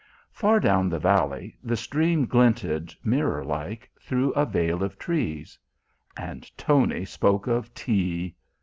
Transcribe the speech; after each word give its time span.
Far 0.31 0.59
down 0.59 0.89
the 0.89 0.97
valley 0.97 1.55
the 1.63 1.77
stream 1.77 2.25
glinted, 2.25 2.91
mirror 3.03 3.45
like, 3.45 3.87
through 4.01 4.31
a 4.31 4.47
veil 4.47 4.81
of 4.83 4.97
trees. 4.97 5.59
And 6.17 6.49
Tony 6.57 7.05
spoke 7.05 7.45
of 7.45 7.71
tea! 7.75 8.33